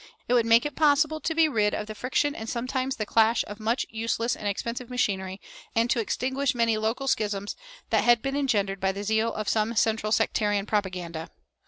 [0.27, 3.43] It would make it possible to be rid of the friction and sometimes the clash
[3.45, 5.39] of much useless and expensive machinery,
[5.75, 7.55] and to extinguish many local schisms
[7.91, 11.29] that had been engendered by the zeal of some central sectarian propaganda.